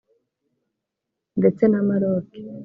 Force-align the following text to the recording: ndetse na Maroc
ndetse 1.39 1.63
na 1.67 1.79
Maroc 1.87 2.27